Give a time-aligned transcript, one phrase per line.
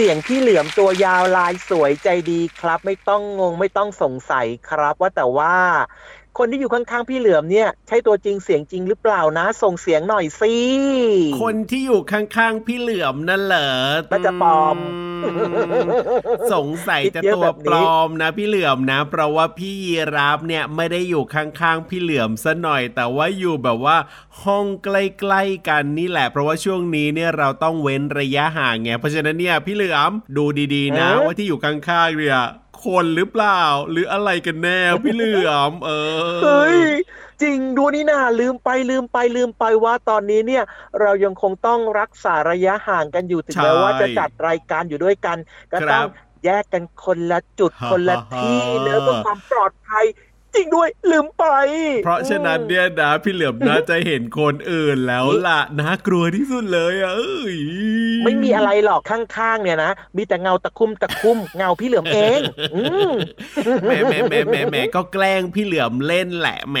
[0.00, 5.56] เสียงพี่เหลือมตัวยาวลายสวยใจดีครับ ไม่ต้องงงไม่ต้องสงสัยครับ ว่าแต่ว่า
[6.38, 10.54] คนที่อยู่ข้างๆพี่เหลือมเนี่ย ใช่ตัวจริงเสียงจริงหรือเปล่านะ ส่งเสียงหน่อยสิ
[11.42, 13.70] คนที่อยู่ข้างๆพี่เหลือมนั่นเหรอ
[14.10, 14.78] น่าจะปลอมม
[16.52, 23.96] สงสัยจะตัวปลอมนะ พี่เหลือมนะ เพราะว่าพี่ยีราฟเนี่ยไม่ได้อยู่ข้างๆพี่เหลือมซะหน่อย แต่ว่าอยู่แบบว่า
[24.42, 24.88] ห้องใก
[25.32, 30.44] ล้ๆกันนี่แหละ เพราะว่าช่วงนี้เนี่ยเราต้องเว้นระยะห่างไงเพราะฉะนั้นเนี่ยพี่เหลือมดู
[30.74, 32.40] ดีๆ นะ ว่าที่อยู่ข้างๆเนี่ย
[32.84, 35.90] คนหรือเปล่า หรืออะไรกันแน่พี่เหลือม เอ
[36.34, 36.78] อเฮ้ย
[37.42, 40.64] จริงดูนี่นาลืมไปลืมไปลืมไปว่าตอนนี้เนี่ย
[41.00, 45.36] เรายังคงต้องรักษาระยะห่างกันอยู่ถึงใช่แม้ว่าจะจัดรายการอยู่ด้วยกัน
[45.72, 46.06] ก็ครับต้อง
[46.44, 50.27] แยกกันคนละจุดฮ่าคนละฮ่าที่ฮ่าเนอะเพื่อความปลอดภัยจ
[50.58, 51.44] ริงด้วย ลืมไป
[52.04, 57.56] เพราะฉะนั้นเนี่ยนะพี่เหลือมน่าจะเห็นคนอื่นแล้วล่ะน่ากลัวที่สุดเลยอะเอ้ย
[58.24, 62.40] ไม่มีอะไรหรอกข้างๆเนี่ยนะมีแต่เงาตะคุ่มตะคุ่มเงาพี่เหลือมเอง
[62.74, 63.12] อืม
[63.84, 66.78] แหมแหมแหมแหมแหมก็แกล้งพี่เหลือมเล่นแหละแหม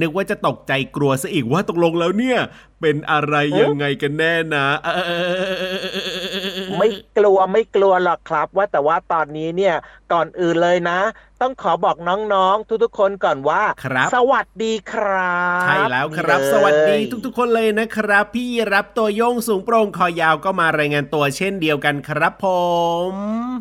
[0.00, 2.38] นึกว่าจะตกใจกลัวซะอีกว่าตกลงแล้วเนี่ย
[2.80, 4.88] เป็นอะไรยังไงกันแน่นะเอ
[6.56, 9.74] อไม่กลัวไม่กลัวหรอกครับ ว่าแต่ว่าตอนนี้เนี่ย
[10.12, 10.98] ก่อนอื่นเลยนะ
[11.42, 22.46] ต้องขอบอกน้องๆ ทุกๆ คนก่อนว่าครับสวัสดีครับใช่แล้วครับนี่เลยสวัสดีทุกๆ คนเลยนะครับ พี่รับตัวโยงสูงโปร่งคอยาวก็มารายงานตัวเช่นเดียวกันครับผ
[23.10, 23.12] ม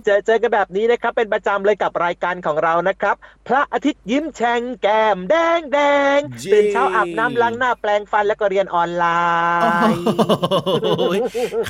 [0.05, 3.15] เจอเจอกันแบบนี้นะครับเป็นประจำเลยกับรายการของเรานะครับ
[3.47, 5.79] พระอาทิตย์ยิ้มแฉ่งแก้มแดงแด
[6.17, 9.05] งจริงตื่นเช้าอาบน้ำล้างหน้าแปลงฟันแล้วก็เรียนออนไล
[9.91, 10.03] น์
[10.83, 11.19] โอ้ย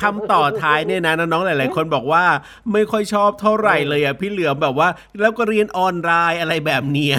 [0.02, 2.24] คำต่อท้ายเนี่ยนะน้องๆหลาย ๆ คนบอกว่า
[2.72, 4.88] ไม่ค่อยชอบเท่าไหร่เลยอะพี่เหลือมแบบว่า
[5.20, 7.16] แล้วก็เรียนออนไลน์อะไรแบบเนี้ย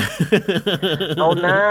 [1.20, 1.62] เอาหน้า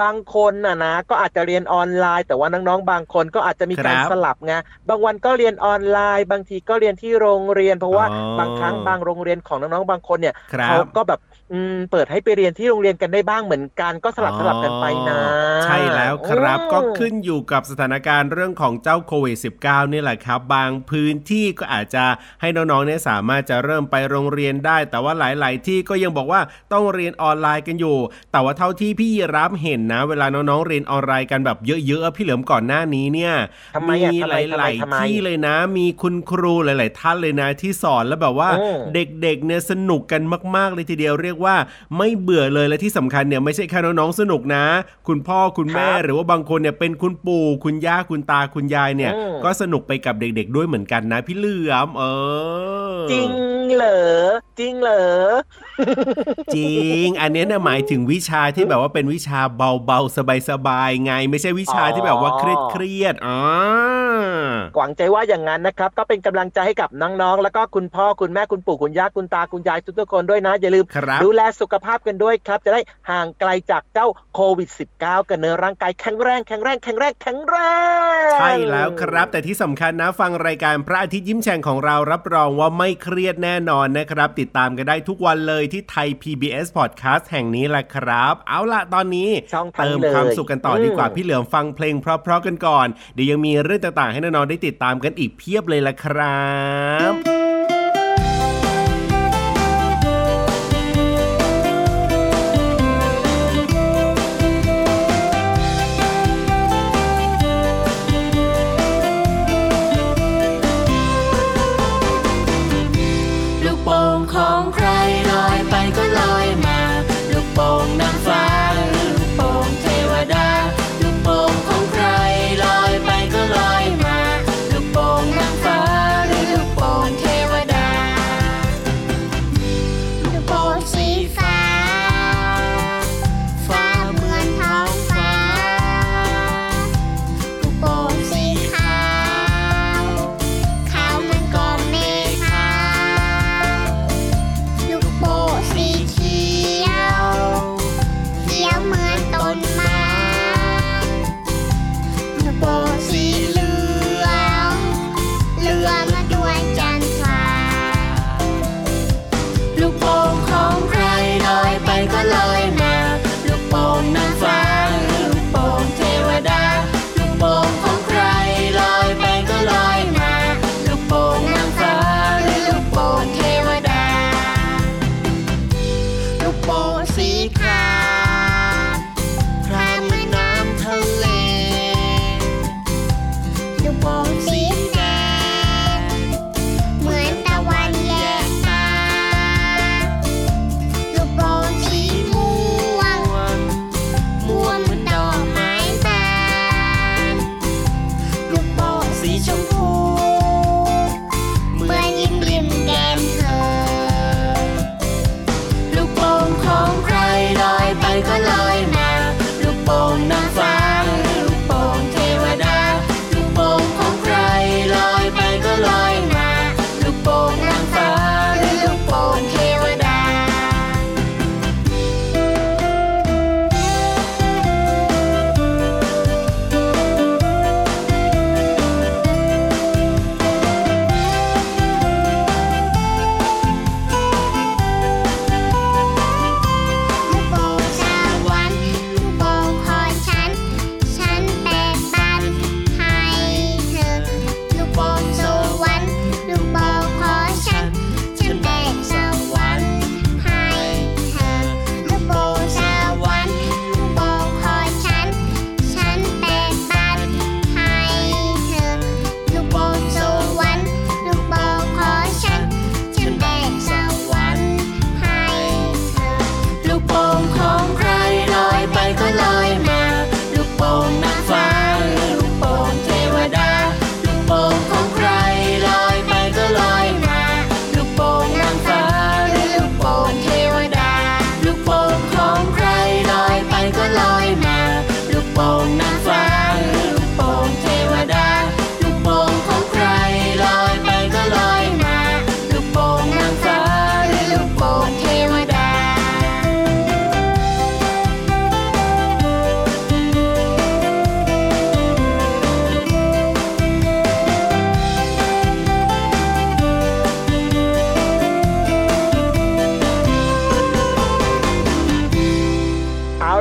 [0.00, 4.54] บางคนน่ะนะ ก็อาจจะเรียนออนไลน์ แต่ว่าน้องๆบางคนก็อาจจะมีการครับสลับไง
[4.88, 11.20] บางวันก็เรียนออนไลน์ บางทีก็เรียนที่โรงเรียน เพราะว่าอ๋อบางครั้งบางโรงเรียนของน้องๆบางคนเนี่ยครับเขาก็แบบ
[11.52, 15.18] อืมเปิดให้ไปเรียนที่โรงเรียนกันได้บ้างเหมือนกันก็สลับสลับกันไปนะ
[15.64, 22.04] ใช่แล้วครับอืมก็ขึ้นอยู่กับสถานการณ์เรื่องของเจ้าโควิด -19 นี่แหละครับ บางพื้นที่ก็อาจจะ
[22.40, 26.40] ให้น้องๆเนี่ยสามารถจะเริ่มไปโรงเรียนได้ แต่ว่าหลาย ๆ ที่ก็ยังบอกว่า
[26.72, 27.96] ต้องเรียนออนไลน์กันอยู่
[28.32, 33.34] แต่ว่าเท่าที่พี่รับเห็นนะ เวลาน้องๆเรียนออนไลน์กันแบบเยอะๆพี่เหลิมก่อนหน้านี้เนี่ย
[33.74, 40.22] ทำไมอะมีทำหไมทำไมลายทำไมๆที่เลยนะ มีคุณครูหลาย ๆ ท่านเลยนะที่สอนแล้วแบบว่าอืมเด็กๆเนี่ยสนุกกัน
[40.56, 41.56] มากๆเลยทีเดียวเรียกว่า
[41.98, 44.64] ไม่เบื่อเลยและที่สำคัญเนี่ยไม่ใช่แค่น้องๆสนุกนะ
[45.08, 52.02] คุณพ่อคุณแม่ครับหรือว่าบางคนเนี่ยเป็นคุณปู่คุณย่าคุณตาคุณยายเนี่ยอืมก็สนุกไปกับเด็กๆด้วยเหมือนกันนะพี่เหลือมเอ
[52.96, 53.30] อ จริง
[53.74, 54.00] เหรอ
[54.58, 55.04] จริงเหรอ
[56.54, 60.16] จริง อันเนี้ยเนี่ยหมายถึงวิชาที่แบบว่าเป็นวิชาเบาๆ
[60.50, 63.40] สบายๆไง ไม่ใช่วิชาที่แบบว่าเครียดๆอ๋อ
[64.76, 72.80] หวังใจว่าอย่างนั้นนะครับ ก็เป็นกำลังใจให้กับน้องๆแล้วก็คุณพ่อคุณแม่คุณปู่คุณย่าคุณตาคุณยายทุกๆคนด้วยนะ อย่าลืมครับดูแลสุขภาพกันด้วยครับ จะได้
[73.10, 74.68] ห่างไกลจากเจ้าโควิด
[75.00, 77.56] -19 กันเนื้อะร่างกายแข็งแรงแข็งแรงแข็งแรงแข็งแร
[78.28, 96.46] งใช่แล้วครับ แต่ที่สำคัญนะฟังรายการพระอาทิตย์ยิ้มแฉ่งของเรารับรองว่าไม่เครียดแน่นอนนะครับ ติดตามกันได้ทุกวันเลยที่ไทย PBS Podcast แห่งนี้แหละครับ เอาล่ะตอนนี้ช่องทางเติมเลยความสุขกันต่อดีกว่าอืมพี่เหลือมฟังเพลงเพราะๆกันก่อน เดี๋ยวยังมีเรื่องต่างๆ ให้น้องๆได้ติดตามกันอีกเพียบเลยละครั
[97.10, 97.41] บ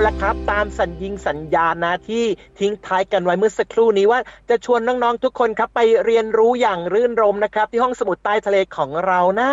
[0.05, 2.25] ละครับ ตามสัญญิงสัญญานะที่
[2.60, 9.51] ทิ้งท้ายกันไว้เมื่อสักครู่นี้ว่าจะชวนน้องๆทุกคนครับไปเรียนรู้อย่างรื่นรมนะครับ ที่ห้องสมุดใต้ทะเลของเรานะ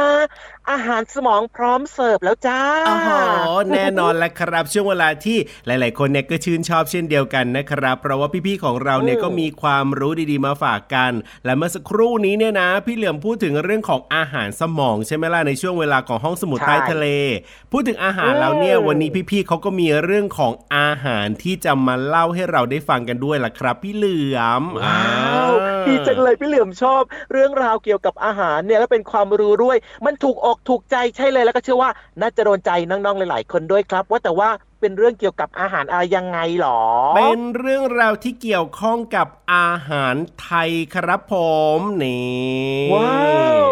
[0.71, 2.95] อาหารสมองพร้อมเสิร์ฟแล้วจ้าอ๋
[3.55, 11.13] อแน่นอนแล้วครับ ช่วงเวลาที่หลาย ๆ คนเนี่ยก็ชื่นชอบเช่นเดียวกันนะครับ เพราะว่าพี่ๆของเราเนี่ยอืมก็มีความรู้ดีๆมาฝากกัน
[11.45, 17.07] และเมื่อสักครู่นี้เนี่ยนะ พี่เหลือมพูดถึงเรื่องของอาหารสมองใช่ไหมล่ะในช่วงเวลาของห้องสมุดใต้ทะเล
[17.73, 25.03] พูดถึงอาหารแล้วเนี่ยอืมวันนี้พี่ๆเขาก็มีเรื่องของอาหารที่จะมาเล่าให้เราได้ฟังกันด้วยล่ะครับ พี่เหลือมว้า
[25.51, 27.03] วอ่าดีจังเลยพี่เหลือมชอบ
[27.33, 29.77] เรื่องราวเกี่ยวกับอาหารเนี่ยและเป็นความรู้ด้วย
[30.07, 31.91] มันถูกอกถูกใจใช่เลยแล้วก็เชื่อว่า
[32.21, 34.51] น่าจะโดนใจน้องๆหลาย ๆ คนด้วยครับ ว่าแต่ว่า
[34.81, 36.81] เป็นเรื่องเกี่ยวกับอาหารอะไรยังไงหรอ
[37.17, 41.35] เป็นเรื่องราวที่เกี่ยวข้องกับอาหารไทยครับผ
[41.77, 43.21] มนี่ว้า
[43.67, 43.69] ว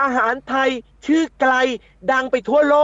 [0.00, 0.70] อาหารไทย
[1.06, 1.54] ชื่อไกล
[2.12, 2.76] ดังไปทั่วโล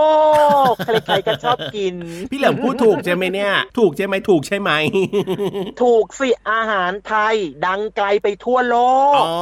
[0.70, 1.94] ก ใครๆก็ชอบกิน
[2.30, 4.70] พี่เหลิมพูดถูกใช่ไหมเนี่ย ถูกใช่ไหมถูกใช่ไหม
[5.82, 7.34] ถูกสิอาหารไทย
[7.66, 8.76] ดังไกลไปทั่วโล
[9.20, 9.36] กอ๋อ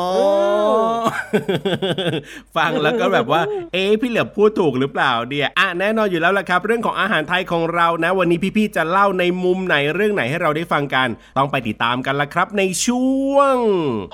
[2.57, 3.41] ฟังแล้วก็แบบว่า
[3.73, 11.09] เอ๊ะพี่เหลือมพูดถูกหรือเปล่าเนี่ยอะแน่นอนอยู่แล้วล่ะครับ เรื่องของอาหารไทยของเรานะ วันนี้พี่ๆจะเล่าในมุมไหนเรื่องไหนให้เราได้ฟังกัน
[11.39, 13.57] ต้องไปติดตามกันละครับ ในช่วง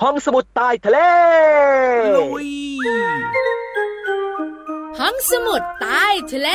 [0.01, 0.97] ห้องสมุดใต้ทะเล
[2.17, 2.47] ลุย
[4.99, 6.49] ห้องสมุดใต้ทะเล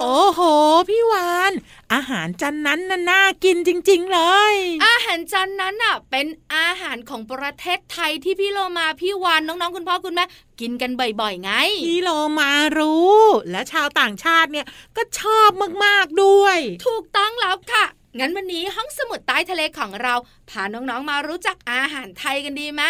[0.00, 0.40] โอ้โห
[0.88, 1.52] พี่วาน
[1.92, 4.20] อาหารจานนั้นน่ะน่ากินจริง ๆ เล
[4.52, 4.54] ย
[4.86, 10.24] อาหารจานนั้นอะ เป็นอาหารของประเทศไทยที่พี่โลมาพี่วานน้องๆคุณพ่อคุณแม่
[10.60, 11.52] กินกันบ่อยๆ ไง
[11.86, 13.16] พี่โลมารู้
[13.50, 14.66] และชาวต่างชาติเนี่ย
[14.96, 15.50] ก็ชอบ
[15.84, 17.84] มากๆด้วย ถูกต้องแล้วค่ะ
[18.18, 20.14] งั้นวันนี้ห้องสมุดใต้ทะเลของเรา
[20.50, 22.82] พาน้องๆมารู้จักอาหารไทยกันดีไหม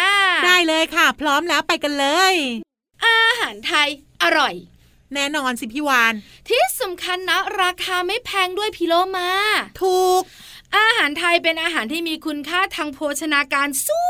[0.45, 2.33] ได้เลยค่ะ พร้อมแล้วไปกันเลย
[3.05, 3.87] อาหารไทย
[4.23, 4.53] อร่อย
[5.13, 6.13] แน่นอนสิพี่วาน
[6.49, 9.31] ที่สำคัญนะ ราคาไม่แพงด้วยพี่โลมา
[9.81, 10.21] ถูก
[10.77, 14.03] อาหารไทยเป็นอาหารที่มีคุณค่าทางโภชนาการสู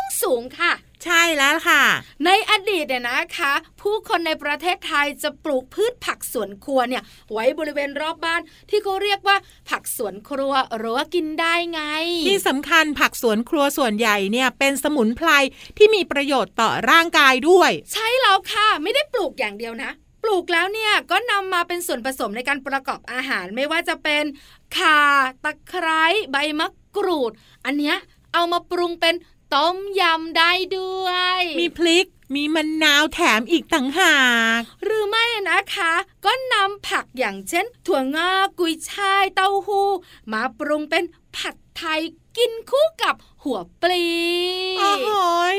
[0.00, 0.72] งสูงค่ะ
[1.04, 1.82] ใช่แล้วค่ะ
[2.24, 8.40] ในอดีตเนี่ยนะคะ ผู้คนในประเทศไทยจะปลูกพืชผักสวนครัวเนี่ยไว้บริเวณรอบบ้าน
[8.70, 9.36] ที่เขาเรียกว่า
[9.70, 11.82] ผักสวนครัวหรือว่ากินได้ไง
[12.26, 15.28] ที่สำคัญผักสวนครัวส่วนใหญ่เนี่ยเป็นสมุนไพร
[15.78, 19.90] ที่มีประโยชน์ต่อร่างกายด้วย ใช่แล้วค่ะ ไม่ได้ปลูกอย่างเดียวนะ
[20.22, 24.24] ปลูกแล้วเนี่ยก็นำมาเป็นส่วนผสมในการประกอบอาหารไม่ว่าจะเป็น
[24.76, 25.00] ข่า
[25.44, 27.32] ตะไคร้ใบมะกรูด
[27.64, 27.96] อันเนี้ย
[28.34, 29.14] เอามาปรุงเป็น
[29.54, 34.18] ต้มยำได้ด้วย มีพริกมีมะนาวแถมอีกต่างหา
[34.58, 35.92] ก หรือไม่นะคะ
[36.24, 39.90] ก็นำผักอย่างเช่น ถั่วงอกกุยช่ายเต้าหู้
[40.32, 41.04] มาปรุงเป็น
[41.36, 42.00] ผัดไทย
[42.36, 44.06] กินคู่กับ หัวปลี
[44.78, 45.08] โอ้โห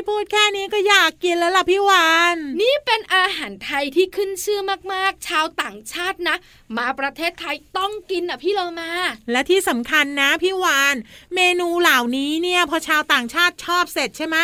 [0.10, 4.60] พูดแค่นี้ก็อยากกินแล้วล่ะพี่วานนี่เป็นอาหารไทยที่ขึ้นชื่อ
[4.94, 6.36] มากๆ ชาวต่างชาตินะ
[6.78, 8.92] มาประเทศไทยต้องกินอะพี่เรามา
[9.32, 10.96] และที่สำคัญนะพี่วาน
[11.36, 14.38] เมนูเหล่านี้เนี่ยพอชาวต่างชาติชอบเสร็จใช่ไหม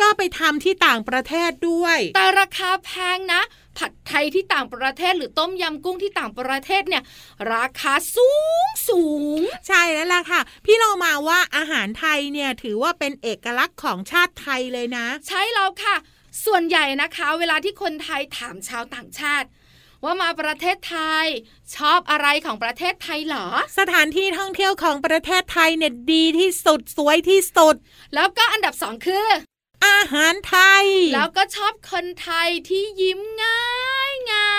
[0.00, 3.42] ก็ไปทำที่ต่างประเทศด้วย แต่ราคาแพงนะ
[3.78, 7.02] ผัดไทยที่ต่างประเทศหรือต้มยำกุ้งที่ต่างประเทศเนี่ย
[7.52, 8.30] ราคาสู
[8.64, 9.04] งสู
[9.38, 15.96] ง ใช่แล้วล่ะค่ะ พี่เรามาว่าอาหารไทยเนี่ยถือว่าเป็นเอกลักษณ์ของชาติไทยเลยนะ ใช่แล้วค่ะ
[16.44, 19.48] ส่วนใหญ่นะคะ เวลาที่คนไทยถามชาวต่างชาติ
[20.04, 21.26] ว่ามาประเทศไทย
[21.76, 23.46] ชอบอะไรของประเทศไทยเหรอ
[23.78, 27.74] สถานที่ท่องเที่ยวของประเทศไทยเนี่ยดีที่สุดสวยที่สุด
[28.14, 29.28] แล้วก็อันดับสองคือ
[29.86, 34.54] อาหารไทย แล้วก็ชอบคนไทยที่ยิ้มง่ายง่า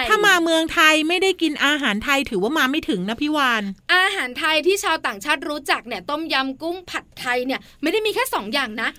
[0.00, 3.62] ยถ้ามาเมืองไทยไม่ได้กินอาหารไทยถือว่ามาไม่ถึงนะพี่วาน
[3.94, 8.90] อาหารไทยที่ชาวต่างชาติรู้จักเนี่ยต้มยำกุ้งผัดไทยเนี่ยไม่ได้มีแค่สองอย่างนะ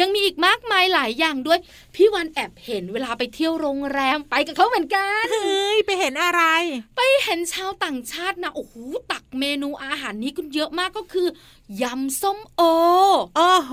[0.00, 1.58] ยังมีอีกมากมายหลายอย่างด้วย
[1.94, 6.42] พี่วันแอบเห็นเวลาไปเที่ยวโรงแรมไปกับเขาเหมือนกันเฮ้ยไปเห็นอะไร
[6.96, 8.74] ไปเห็นชาวต่างชาตินะโอ้โห
[9.12, 11.28] ตักเมนูอาหารนี้กันเยอะมากก็คือ
[11.82, 12.62] ยำส้มโอ
[13.36, 13.72] โอ้โห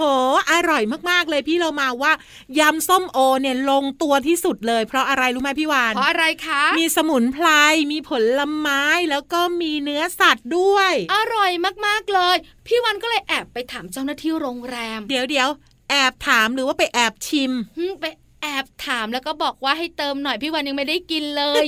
[0.51, 2.11] อร่อยมากๆเลยพี่เรามาว่า
[2.59, 7.47] ยำส้มโอเนี่ยลงตัวที่สุดเลย เพราะอะไรรู้ไหมพี่วาน เพราะอะไรคะ มีสมุนไพร
[7.91, 11.51] มีผลไม้ แล้วก็มีเนื้อสัตว์ด้วย อร่อย
[11.85, 12.35] มากๆเลย
[12.67, 15.49] พี่วันก็เลยแอบไปถามเจ้าหน้าที่โรงแรม เดี๋ยวเดี๋ยว
[15.89, 18.05] แอบถามหรือว่าไปแอบชิมหึไป
[18.41, 21.63] แอบถามแล้วก็บอกว่าให้เติมหน่อยพี่วันยังไม่ได้กินเลย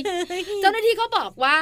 [0.60, 1.56] เจ้าหน้าที่ก็บอกว่า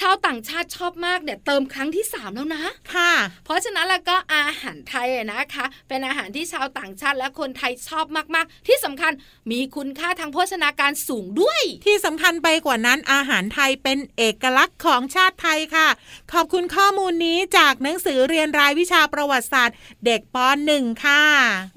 [0.00, 2.64] ชาวต่างชาติชอบมากเนี่ยเติมครั้งที่สามแล้วนะ
[2.94, 3.12] ค่ะ
[3.44, 9.12] เพราะฉะนั้นแล้วก็อาหารไทยอะนะคะ เป็นอาหารที่ชาวต่างชาติและคนไทยชอบมากๆ ที่สำคัญ
[9.50, 15.88] มีคุณค่าทางโภชนาการสูงด้วย ที่สำคัญไปกว่านั้นอาหารไทยเป็นเอกลักษณ์ของชาติไทยค่ะ
[16.32, 19.76] ขอบคุณข้อมูลนี้จากหนังสือเรียนรายวิชาประวัติศาสตร์
[20.06, 20.36] เด็กป
[20.66, 21.24] หนึ่งค่ะ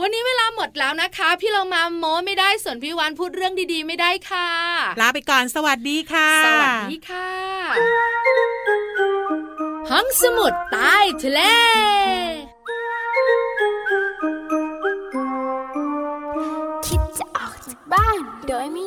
[0.02, 4.50] วันนี้เวลาหมดแล้วนะคะ พี่เรามาโม้ไม่ได้ส่วนพี่วานพูดเรื่องดีๆ ไม่ได้ค่ะ
[5.02, 8.11] ลาไปก่อนสวัสดีค่ะ สวัสดีค่ะ
[9.90, 11.42] ห้องสมุดใต้ทะเล
[16.86, 18.86] คิดจะออกจากบ้านโดยไม่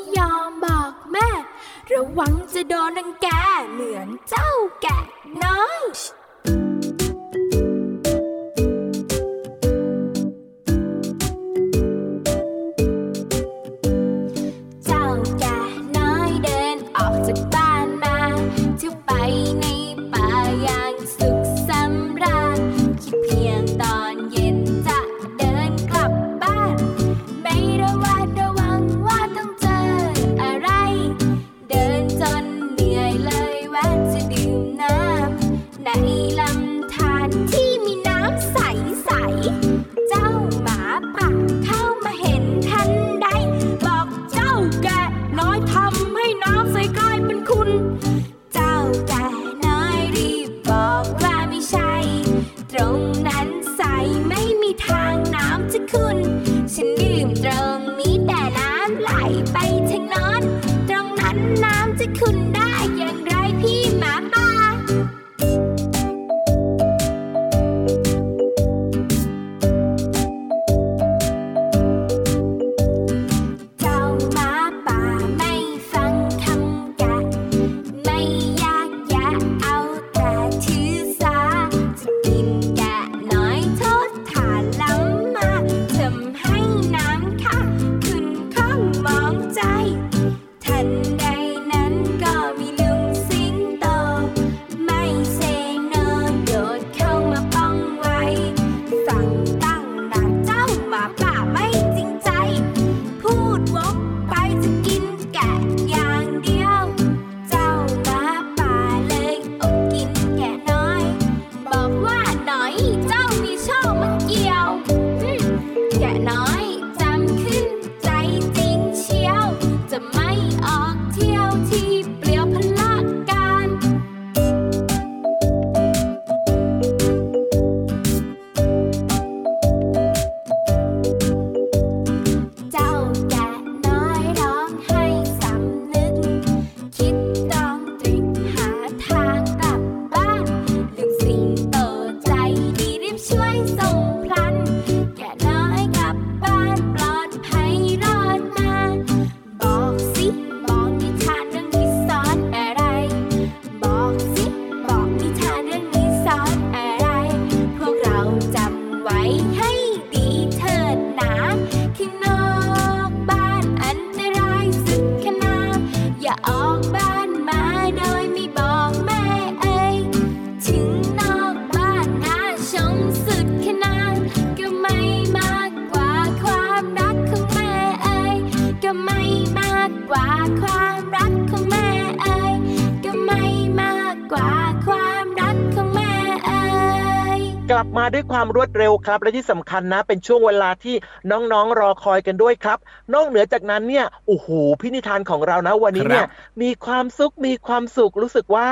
[189.15, 190.95] รวดเร็วครับ และที่สำคัญนะเป็นช่วงเวลาที่
[191.31, 192.79] น้องๆรอคอยกันด้วยครับ
[193.15, 194.49] นอกเหนือจากนั้นเนี่ยโอ้โห
[194.81, 196.27] พินิธานของเรานะวันนี้เนี่ย
[196.63, 198.71] มีความสุขมีความสุขรู้สึกว่า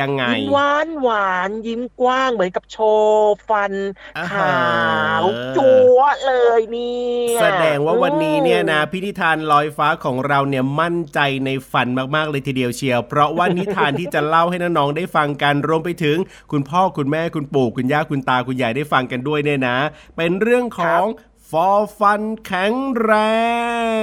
[0.00, 3.72] ยังไงยิ้มหวานหวานยิ้มกว้างเหมือนกับโชว์ฟัน
[4.16, 5.24] อ่าขฮะาว
[5.56, 7.02] จั๊วะเลยเนี่
[7.36, 16.16] ยแสดงว่าวันนี้เนี่ยนะพินิธานลอยฟ้าของเราเนี่ยมั่นใจในฝันมากๆเลยทีเดียวเชียว เพราะว่านิทานที่จะเล่าให้น้องๆได้ฟังกันรวมไปถึง
[16.52, 19.77] คุณพ่อคุณแม่คุณปู่คุณย่าคุณตาคุณยายได้ฟังกันด้วยเนี่ยนะ
[20.16, 21.04] เป็นเรื่องของ
[21.50, 23.12] ฟอฟันแข็งแร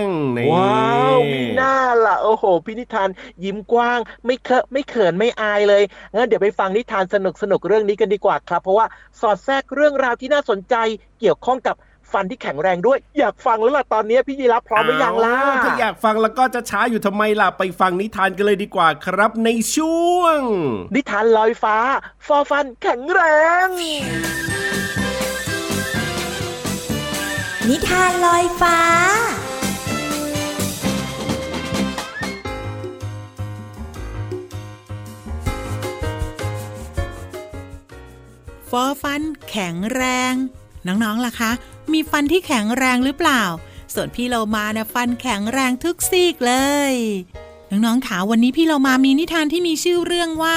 [0.01, 0.03] ง
[0.37, 3.09] นี่ว้าวมีหน้าล่ะ โอ้โห พินิธาน
[3.43, 5.83] ยิ้มกว้าง ไม่เคอะไม่เขินไม่อายเลย
[6.13, 8.85] งั้นเดี๋ยวไปฟังนิทานสนุกสนุกๆเรื่องนี้กันดีกว่าครับ เพราะว่า
[9.21, 10.75] สอดแทรกเรื่องราวที่น่าสนใจ
[11.19, 11.75] เกี่ยวข้องกับ
[12.11, 15.35] ฟันที่แข็งแรงด้วย อยากฟังแล้วล่ะตอนนี้พี่ยีรับพร้อมหรือยังล่ะ
[15.65, 20.39] ถ้าอยากฟังแล้วก็จะช้าอยู่ทำไมล่ะไปฟังนิทานกันเลยดีกว่าครับในช่วง
[20.95, 21.77] นิทานลอยฟ้า
[22.25, 23.21] ฟอฟันแข็งแร
[23.67, 23.69] ง
[27.71, 28.79] นิทานลอยฟ้า
[38.69, 40.33] ฟอฟันแข็งแรง
[40.87, 41.51] น้องๆ ล่ะคะ
[41.93, 43.43] มีฟันที่แข็งแรงหรือเปล่า
[43.93, 46.55] ส่วนพี่เรามาเนี่ยฟันแข็งแรงทุกซีกเล
[46.91, 46.93] ย
[47.69, 50.55] น้องๆขาวันนี้พี่เรามามีนิทานที่มีชื่อเรื่องว่า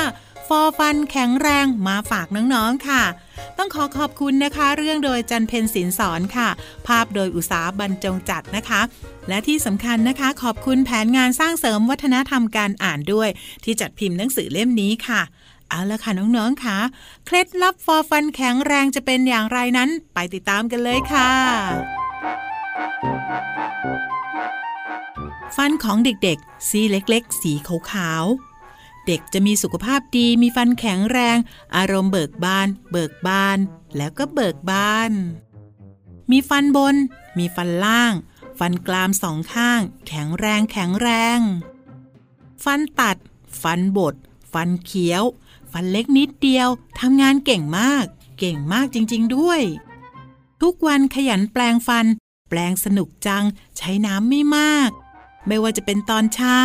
[0.48, 3.02] ฟอฟันแข็งแรงมาฝากน้องๆค่ะ
[3.58, 6.48] ต้องขอขอบคุณนะคะ เรื่องโดยจันเพนสินสอนค่ะ
[6.86, 8.80] ภาพโดยอุตสาบรรจงจัดนะคะ
[9.28, 13.28] และที่สำคัญนะคะ ขอบคุณแผนงานสร้างเสริมวัฒนธรรมการอ่านด้วย
[13.64, 15.20] ที่จัดพิมพ์หนังสือเล่มนี้ค่ะ
[15.68, 16.78] เอาละค่ะน้องๆค่ะ
[17.26, 21.30] เคล็ดลับฟอฟันแข็งแรงจะเป็นอย่างไรนั้น ไปติดตามกันเลยค่ะ
[25.56, 28.47] ฟันของเด็กๆสีเล็กๆ สีขาวๆ
[29.08, 31.36] เด็กจะมีสุขภาพดีมีฟันแข็งแรง
[31.76, 33.58] อารมณ์เบิกบาน เบิกบาน
[33.96, 35.12] แล้วก็เบิกบาน
[36.30, 36.96] มีฟันบน
[37.38, 38.12] มีฟันล่าง
[38.58, 41.40] ฟันกรามสองข้าง แข็งแรงแข็งแรง
[42.64, 43.16] ฟันตัด
[43.62, 44.14] ฟันบด
[44.52, 45.22] ฟันเขียว
[45.72, 46.68] ฟันเล็กนิดเดียว
[47.00, 48.04] ทำงานเก่งมาก
[48.38, 49.62] เก่งมากจริง ๆ ด้วย
[50.62, 52.06] ทุกวันขยันแปลงฟัน
[52.48, 53.44] แปลงสนุกจัง
[53.76, 54.90] ใช้น้ำไม่มาก
[55.46, 56.58] ไม่ว่าจะเป็นตอนเช้า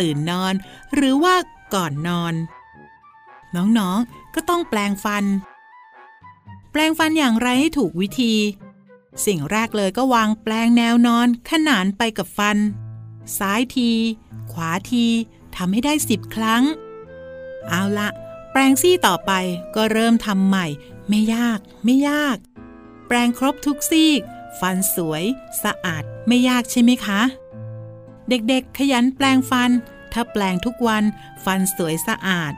[0.00, 0.54] ตื่นนอน
[0.94, 1.34] หรือว่า
[1.74, 2.34] ก่อนนอน
[3.56, 5.24] น้องๆ ก็ต้องแปลงฟัน
[6.72, 8.34] แปลงฟันอย่างไรให้ถูกวิธี
[9.26, 12.56] สิ่งแรกเลยก็วางแปลงแนวนอนขนานไปกับฟัน
[13.38, 13.90] ซ้ายที
[14.52, 15.06] ขวาที
[15.56, 16.62] ทำให้ได้สิบครั้ง
[17.68, 18.08] เอาละ
[18.52, 19.32] แปลงซี่ต่อไป
[19.76, 20.66] ก็เริ่มทำใหม่
[21.08, 22.36] ไม่ยาก ไม่ยาก
[23.06, 24.20] แปลงครบทุกซีก
[24.60, 25.24] ฟันสวย
[25.62, 27.20] สะอาดไม่ยากใช่ไหมคะ
[28.28, 29.70] เด็กๆ ขยันแปลงฟัน
[30.12, 31.04] ถ้าแปลงทุกวัน
[31.44, 32.52] ฟันสวยสะอาด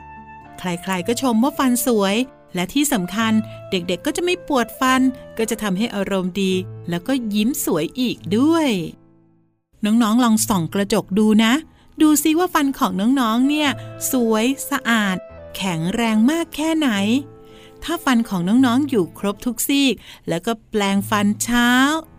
[0.59, 2.15] ใครๆก็ชมว่าฟันสวย
[2.55, 3.33] และที่สำคัญ
[3.69, 5.01] เด็กๆก็จะไม่ปวดฟัน
[5.37, 6.53] ก็จะทำให้อารมณ์ดี
[6.89, 8.69] แล้วก็ยิ้มสวยอีกด้วย
[9.85, 11.53] น้องๆลองส่องกระจกดูนะ
[12.01, 12.91] ดูซิว่าฟันของ
[13.21, 13.69] น้องๆเนี่ย
[14.11, 15.17] สวยสะอาด
[15.55, 16.89] แข็งแรงมากแค่ไหน
[17.83, 19.93] ถ้าฟันของน้องๆ อยู่ครบทุกซีก
[20.29, 21.69] แล้วก็แปลงฟันเช้า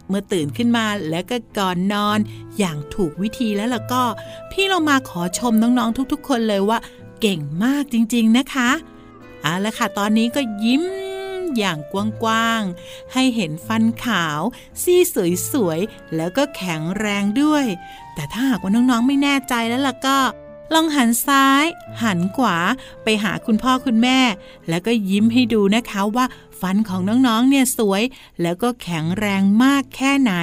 [0.08, 2.18] เมื่อตื่นขึ้นมาแล้วก็ก่อนนอน
[2.58, 4.04] อย่างถูกวิธีแล้วล่ะก็
[4.50, 6.78] พี่เรามาขอชมน้องๆทุกๆ คนเลยว่า
[7.20, 8.70] เก่งมากจริงๆนะคะ
[9.42, 10.84] เอาละค่ะตอนนี้ก็ยิ้ม
[11.58, 11.78] อย่าง
[12.22, 14.40] กว้างๆ ให้เห็นฟันขาว
[14.82, 15.00] ซี่
[15.52, 17.64] สวยๆ แล้วก็แข็งแรงด้วย
[18.14, 20.18] แต่ถ้าหากว่าน้องๆ ไม่แน่ใจแล้วล่ะก็
[20.74, 21.64] ลองหันซ้าย
[22.02, 22.56] หันขวา
[23.02, 24.18] ไปหาคุณพ่อคุณแม่
[24.68, 26.26] แล้วก็ยิ้มให้ดูนะคะว่า
[26.60, 28.02] ฟันของน้องๆเนี่ยสวย
[28.42, 30.34] แล้วก็แข็งแรงมากแค่ไหน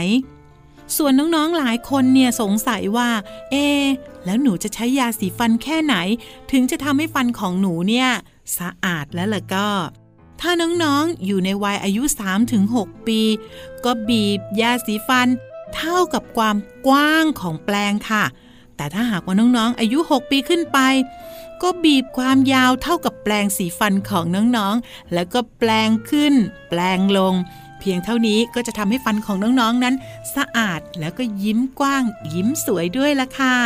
[0.98, 3.10] ส่วนน้องๆหลายคนเนี่ยสงสัยว่า
[3.52, 3.66] เอ๊
[4.26, 5.96] แล้วหนูจะใช้ยาสีฟันแค่ไหน
[6.52, 8.10] ถึงจะทำให้ฟันของหนูเนี่ย
[8.58, 9.70] สะอาดแล้วล่ะก็
[10.42, 12.04] ถ้าน้องๆ อยู่ในวัยอายุ
[12.56, 13.22] 3-6 ปี
[13.86, 15.28] ก็บีบยาสีฟัน
[15.76, 16.56] เท่ากับความ
[16.88, 18.24] กว้างของแปลงค่ะ
[18.78, 20.80] แต่ถ้าหากว่าน้องๆ อายุ 6 ปีขึ้นไป
[21.62, 24.26] ก็บีบความยาวเท่ากับแปลงสีฟันของ
[24.58, 26.34] น้องๆ แล้วก็แปลงขึ้น
[26.70, 27.34] แปลงลง
[27.80, 29.96] เพียงเท่านี้ก็จะทำให้ฟันของน้องๆ นั้น
[30.36, 33.58] สะอาดแล้วก็ยิ้มกว้าง ยิ้มสวยด้วยละค่ะ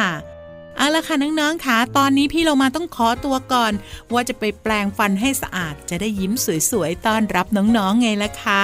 [0.77, 3.73] เอาละค่ะน้องๆค่ะตอนนี้พี่เรามาต้องขอตัวก่อน
[4.13, 6.33] ว่าจะไปแปลงฟันให้สะอาดจะได้ยิ้ม
[6.71, 8.63] สวยๆต้อนรับน้องๆไงล่ะคะ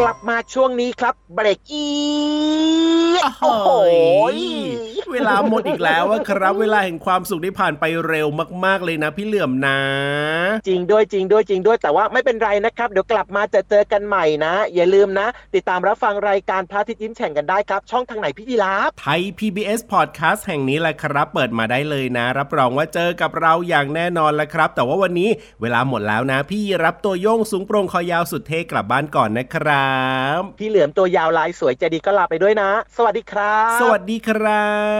[0.00, 1.88] กลับมาช่วงนี้ครับ เบรกอี
[3.18, 3.68] ดโอ้โหโอ้โห
[5.12, 8.26] เวลาหมดอีกแล้วอะครับ เวลาแห่งความสุขได้ผ่านไปเร็ว
[8.64, 9.78] มาก ๆเลยนะพี่เหลื่อมนะ
[10.68, 29.98] จริงด้วยจริงด้วยจริงด้วยแต่ว่าไม่เป็นไรนะครับ เดี๋ยวกลับมาจะเจอกันใหม่นะ อย่าลืมนะ ติดตามรับฟังรายการพระอาทิตย์ยิ้มแฉ่งกันได้ครับ ช่องทางไหนพี่ยีราฟไทย PBS Podcast แห่งนี้แหละครับ เปิดมาได้เลยนะ รับรองว่าเจอกับเราอย่างแน่นอนแหละครับ แต่ว่าวันนี้เวลาหมดแล้วนะ พี่รับตัวโยงสูงโปรงคอยาวสุดเท่กลับบ้านก่อนนะครั
[30.38, 34.64] บ พี่เหลือมตัวยาวลายสวยใจดีก็ลาไปด้วยนะ สวัสดีครับ สวัสดีครั
[34.98, 34.99] บ